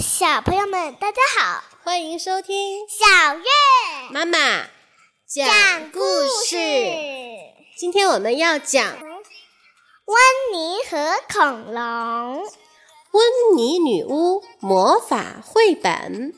[0.00, 3.44] 小朋友们，大家好，欢迎收听小月
[4.10, 4.38] 妈妈
[5.26, 5.98] 讲故
[6.46, 6.56] 事。
[7.76, 8.96] 今天我们要讲
[10.04, 10.16] 温
[10.52, 12.44] 妮和恐龙
[13.10, 16.32] 温妮女巫魔法绘本。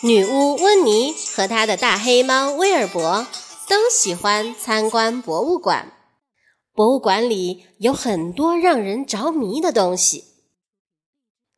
[0.00, 3.26] 女巫温妮和她的大黑猫威尔伯
[3.68, 5.92] 都喜欢参观博物馆。
[6.72, 10.24] 博物馆里有很多让人着迷的东西。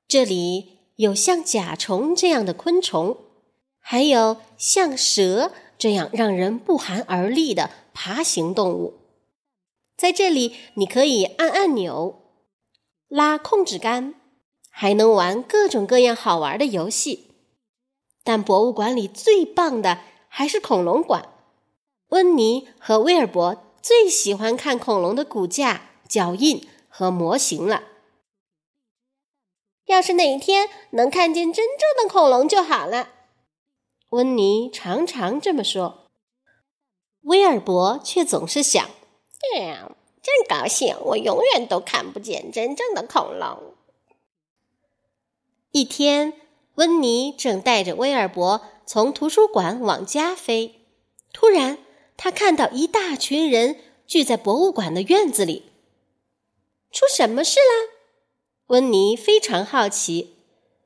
[0.09, 3.19] 这里有像甲虫这样的昆虫，
[3.79, 8.95] 还有像蛇这样让人不寒而栗的爬行动物。
[9.99, 12.23] 在这里，你可以按按钮、
[13.07, 14.15] 拉控制杆，
[14.71, 17.30] 还能玩各种各样好玩的游戏。
[18.23, 21.29] 但博物馆里最棒的还是恐龙馆。
[22.09, 27.85] 温妮和威尔伯最喜欢看恐龙的骨架、脚印和模型了。
[29.87, 33.09] 要是哪一天能看见真正的恐龙就好了，
[34.11, 36.07] 温妮常常这么说。
[37.23, 38.89] 威尔伯却总是想
[39.55, 39.91] ：“哎呀，
[40.23, 43.75] 真高兴，我永远都看不见真正的恐龙。”
[45.73, 46.33] 一天，
[46.77, 50.81] 温妮正带着威尔伯从图书馆往家飞，
[51.33, 51.79] 突然，
[52.17, 55.65] 他看到一大群人聚在博物馆的院子里。
[56.91, 57.93] 出什么事啦？
[58.69, 60.37] 温妮非常好奇，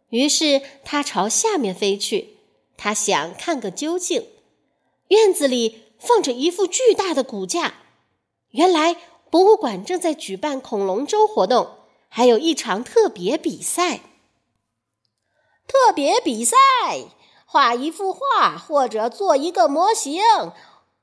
[0.09, 2.37] 于是他朝下面飞去。
[2.77, 4.27] 他想看个究竟。
[5.09, 7.75] 院子里放着一副巨大的骨架，
[8.51, 8.97] 原来
[9.31, 11.71] 博物馆正在举办恐龙周活动，
[12.09, 14.01] 还有一场特别比赛。
[15.67, 16.57] 特别比赛，
[17.47, 20.23] 画一幅画或者做一个模型，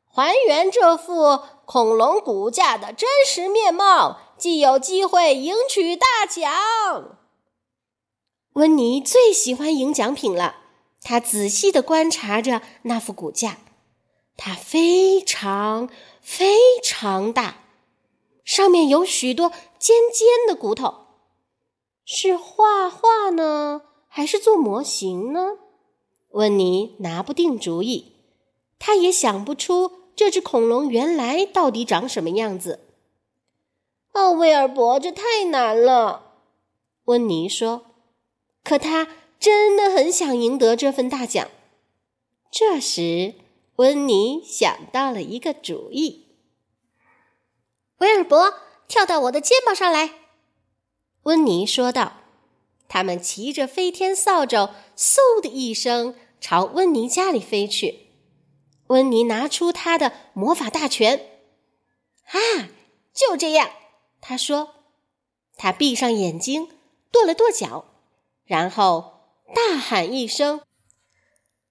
[0.08, 7.18] 还原这副恐龙骨架的真实面貌，即有机会赢取大奖。
[8.54, 10.58] 温妮最喜欢赢奖品了，
[11.02, 13.58] 她仔细的观察着那副骨架，
[14.36, 15.90] 它非常
[16.22, 17.64] 非常大，
[18.44, 19.50] 上面有许多
[19.80, 21.08] 尖尖的骨头，
[22.04, 23.84] 是画画呢？
[24.14, 25.58] 还是做模型呢？
[26.32, 28.12] 温妮拿不定主意，
[28.78, 32.82] 他也想不出这只恐龙原来到底长什么样子。
[34.12, 36.34] 哦，威尔伯，这太难了，
[37.06, 37.86] 温妮说。
[38.66, 39.08] 可他
[39.40, 41.48] 真的很想赢得这份大奖。
[42.52, 43.36] 这时，
[43.78, 46.28] 温妮想到了一个主意。
[48.00, 48.56] 威尔伯，
[48.90, 50.16] 跳到我的肩膀上来，
[51.24, 52.21] 温妮说道。
[52.94, 58.10] 他们骑着飞天扫帚，嗖的一声朝温妮家里飞去。
[58.88, 61.18] 温妮拿出他的魔法大全，
[62.26, 62.68] 啊，
[63.14, 63.70] 就这样，
[64.20, 64.76] 他说。
[65.56, 66.68] 他闭上眼睛，
[67.14, 67.86] 跺了跺脚，
[68.44, 69.22] 然后
[69.56, 70.60] 大喊一声：“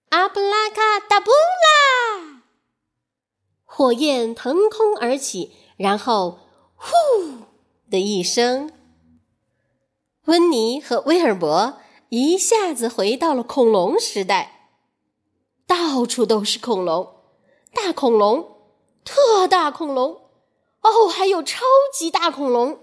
[0.09, 2.45] 阿布拉卡达布拉！”
[3.67, 6.39] 火焰腾空而起，然后
[6.77, 6.89] “呼”
[7.91, 8.73] 的一声。
[10.31, 14.71] 温妮和威尔伯一下子回到了恐龙时代，
[15.67, 17.17] 到处都是恐龙，
[17.75, 18.59] 大恐龙、
[19.05, 20.23] 特大恐龙，
[20.83, 22.79] 哦，还有超级大恐龙。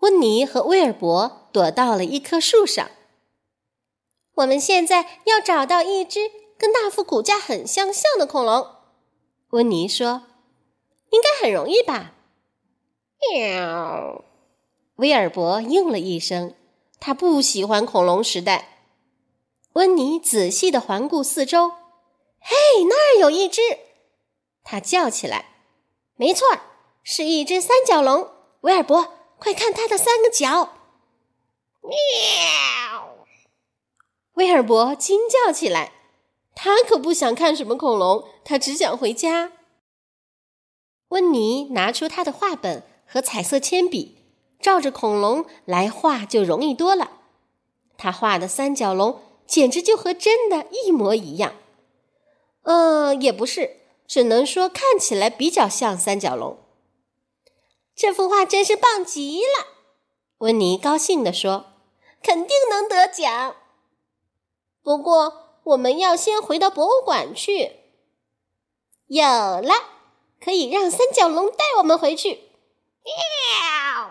[0.00, 2.90] 温妮和威尔伯躲到了一棵树上。
[4.36, 8.66] 我们现在要找到一只跟那副骨架很相像的恐龙，
[9.50, 10.22] 温妮说
[11.12, 12.14] ：“应该很容易吧？”
[13.34, 14.24] 喵。
[14.98, 16.56] 威尔伯应了一声，
[16.98, 18.80] 他不喜欢恐龙时代。
[19.74, 21.68] 温妮仔细的环顾四周，
[22.40, 22.56] 嘿，
[22.88, 23.62] 那儿有一只！
[24.64, 25.44] 他叫起来
[26.18, 26.48] ：“没错，
[27.04, 28.28] 是一只三角龙！”
[28.62, 30.72] 威尔伯，快看它的三个角！
[31.82, 33.24] 喵！
[34.34, 35.92] 威尔伯惊叫起来，
[36.56, 39.52] 他可不想看什么恐龙，他只想回家。
[41.10, 44.17] 温妮拿出他的画本和彩色铅笔。
[44.60, 47.12] 照着恐龙来画就容易多了。
[47.96, 51.54] 他画的三角龙简直就和真的一模一样。
[52.62, 56.58] 呃，也不是，只能说看起来比较像三角龙。
[57.94, 59.66] 这幅画真是棒极了，
[60.38, 61.66] 温妮高兴地说
[62.22, 63.56] ：“肯定能得奖。
[64.82, 67.72] 不过我们要先回到博物馆去。
[69.06, 69.74] 有了，
[70.40, 72.42] 可以让三角龙带我们回去。”
[73.02, 74.10] 喵！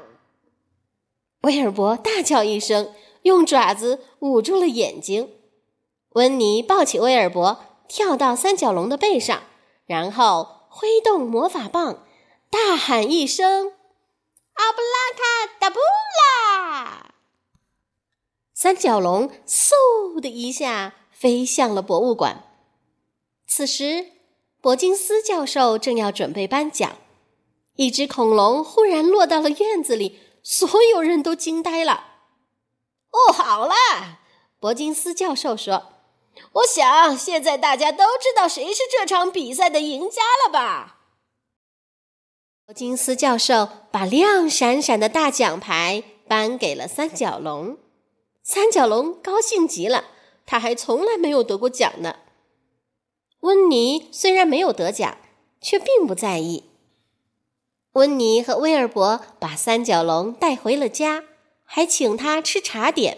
[1.47, 5.31] 威尔伯大叫一声，用爪子捂住了眼睛。
[6.09, 9.43] 温妮抱起威尔伯，跳到三角龙的背上，
[9.85, 12.05] 然后挥动魔法棒，
[12.51, 13.71] 大喊一声
[14.55, 17.13] ：“阿布拉卡达布拉！”
[18.53, 22.43] 三角龙嗖的一下飞向了博物馆。
[23.47, 24.07] 此时，
[24.59, 26.97] 伯金斯教授正要准备颁奖，
[27.77, 32.05] 一只恐龙忽然落到了院子里，所有人都惊呆了。
[33.11, 33.73] 哦，好了，
[34.59, 35.93] 伯金斯教授说。
[36.51, 40.97] 我想，现在大家都知道谁是这场比赛的赢家了吧？
[42.75, 47.77] 金斯教授把亮闪闪的大奖牌颁给了三角龙，
[48.43, 50.05] 三角龙高兴极了，
[50.45, 52.17] 他还从来没有得过奖呢。
[53.39, 55.17] 温妮虽然没有得奖，
[55.59, 56.65] 却并不在意。
[57.97, 61.23] 温妮和威尔伯把三角龙带回了家，
[61.63, 63.17] 还请他吃茶点，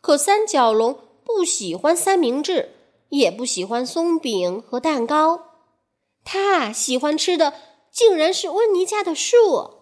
[0.00, 0.98] 可三角龙。
[1.26, 2.74] 不喜欢三明治，
[3.10, 5.42] 也不喜欢松饼和蛋糕，
[6.24, 7.52] 他喜欢吃的
[7.92, 9.74] 竟然是温妮家的树。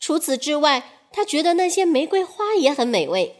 [0.00, 3.36] 除此之外，他觉得那些玫瑰花也很美味。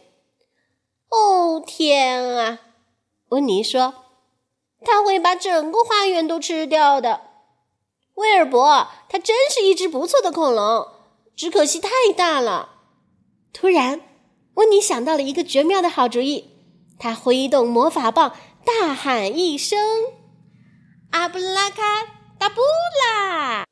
[1.09, 2.61] 哦天啊！
[3.31, 3.95] 温妮说
[4.85, 7.30] ：“他会把整个花园都吃掉的。”
[8.15, 10.87] 威尔伯，他真是一只不错的恐龙，
[11.35, 12.69] 只可惜太大了。
[13.53, 14.01] 突然，
[14.55, 16.49] 温妮想到了一个绝妙的好主意。
[16.99, 19.79] 他挥动魔法棒，大喊一声
[21.11, 21.81] ：“阿布拉卡
[22.37, 22.61] 达布
[23.03, 23.65] 拉！”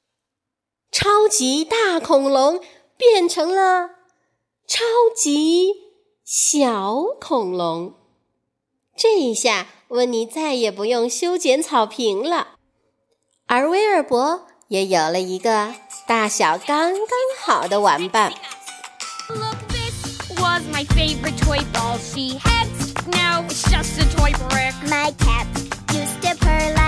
[0.92, 2.60] 超级大恐龙
[2.98, 3.92] 变成了
[4.66, 4.84] 超
[5.16, 5.74] 级
[6.26, 7.94] 小恐龙。
[8.98, 12.56] 这一下，温妮再也不用修剪草坪了，
[14.00, 15.74] 尔伯也有了一个
[16.07, 18.31] 大小刚刚好的玩伴。
[23.12, 24.74] now it's just a toy brick.
[24.90, 25.48] My cat
[25.92, 26.79] used to purr